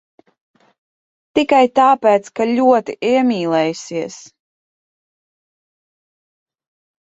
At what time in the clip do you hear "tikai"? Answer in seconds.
1.39-1.59